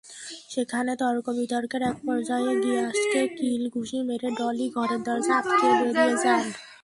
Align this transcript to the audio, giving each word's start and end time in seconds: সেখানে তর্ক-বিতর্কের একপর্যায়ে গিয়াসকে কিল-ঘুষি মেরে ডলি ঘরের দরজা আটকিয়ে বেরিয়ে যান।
সেখানে 0.49 0.91
তর্ক-বিতর্কের 0.95 1.81
একপর্যায়ে 1.83 2.53
গিয়াসকে 2.63 3.21
কিল-ঘুষি 3.37 3.99
মেরে 4.07 4.29
ডলি 4.39 4.67
ঘরের 4.75 5.01
দরজা 5.03 5.33
আটকিয়ে 5.39 5.73
বেরিয়ে 5.81 6.15
যান। 6.23 6.43